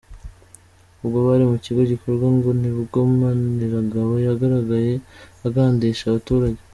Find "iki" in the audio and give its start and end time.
1.59-1.71